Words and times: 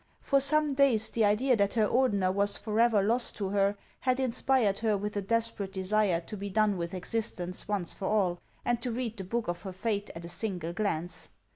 For 0.19 0.39
some 0.41 0.73
days, 0.73 1.11
the 1.11 1.23
idea 1.25 1.55
that 1.55 1.75
her 1.75 1.85
Ordener 1.85 2.33
was 2.33 2.57
forever 2.57 3.03
lost 3.03 3.35
to 3.35 3.49
her 3.49 3.77
had 3.99 4.19
inspired 4.19 4.79
her 4.79 4.97
with 4.97 5.15
a 5.15 5.21
desperate 5.21 5.71
desire 5.73 6.19
to 6.21 6.35
be 6.35 6.49
done 6.49 6.75
with 6.75 6.95
existence 6.95 7.67
once 7.67 7.93
for 7.93 8.07
all, 8.07 8.39
and 8.65 8.81
to 8.81 8.89
read 8.91 9.17
the 9.17 9.23
book 9.23 9.47
of 9.47 9.61
her 9.61 9.73
fate 9.73 10.09
at 10.15 10.25
a 10.25 10.27
single 10.27 10.73
glance. 10.73 11.29